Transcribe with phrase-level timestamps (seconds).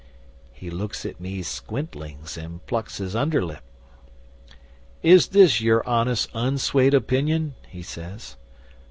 [0.51, 3.61] 'He looks at me squintlings and plucks his under lip.
[5.03, 8.35] '"Is this your honest, unswayed opinion?" he says.